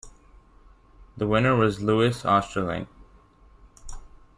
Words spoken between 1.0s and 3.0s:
The winner was Lois Ostrolenk.